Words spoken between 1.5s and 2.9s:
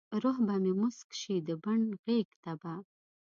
بڼ غیږته به،